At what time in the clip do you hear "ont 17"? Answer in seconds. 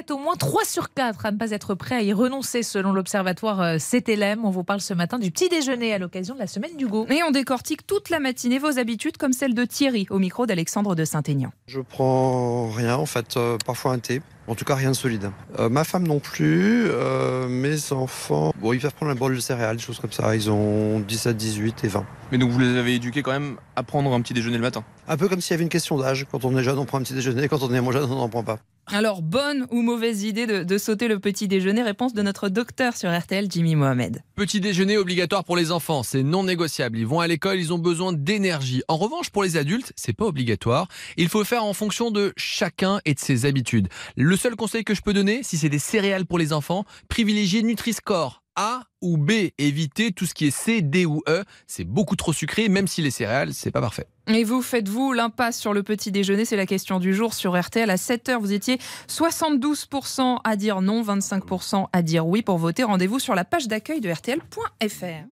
20.50-21.36